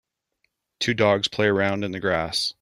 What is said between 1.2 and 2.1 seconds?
play around in the